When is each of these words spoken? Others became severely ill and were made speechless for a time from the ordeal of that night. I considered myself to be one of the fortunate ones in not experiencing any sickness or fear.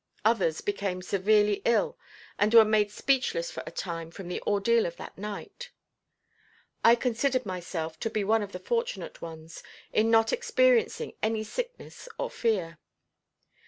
Others 0.25 0.61
became 0.61 1.03
severely 1.03 1.61
ill 1.63 1.95
and 2.39 2.51
were 2.55 2.65
made 2.65 2.89
speechless 2.89 3.51
for 3.51 3.61
a 3.67 3.71
time 3.71 4.09
from 4.09 4.29
the 4.29 4.41
ordeal 4.47 4.87
of 4.87 4.95
that 4.95 5.15
night. 5.15 5.69
I 6.83 6.95
considered 6.95 7.45
myself 7.45 7.99
to 7.99 8.09
be 8.09 8.23
one 8.23 8.41
of 8.41 8.51
the 8.51 8.57
fortunate 8.57 9.21
ones 9.21 9.61
in 9.93 10.09
not 10.09 10.33
experiencing 10.33 11.13
any 11.21 11.43
sickness 11.43 12.09
or 12.17 12.31
fear. 12.31 12.79